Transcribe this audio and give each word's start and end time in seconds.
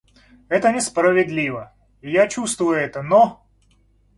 Это 0.49 0.71
несправедливо, 0.73 1.75
и 2.01 2.09
я 2.09 2.27
чувствую 2.27 2.75
это, 2.79 3.03
но... 3.03 3.45